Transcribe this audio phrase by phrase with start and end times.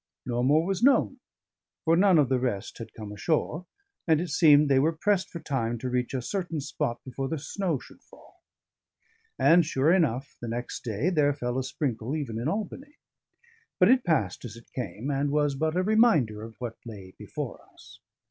[0.25, 1.19] No more was known,
[1.85, 3.67] for none of the rest had come ashore,
[4.07, 7.37] and it seemed they were pressed for time to reach a certain spot before the
[7.37, 8.41] snow should fall.
[9.37, 12.95] And sure enough, the next day there fell a sprinkle even in Albany;
[13.79, 17.61] but it passed as it came, and was but a reminder of what lay before
[17.71, 17.99] us.